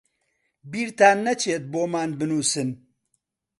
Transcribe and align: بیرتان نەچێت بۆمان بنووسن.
بیرتان 0.71 1.17
نەچێت 1.27 1.63
بۆمان 1.71 2.09
بنووسن. 2.19 2.69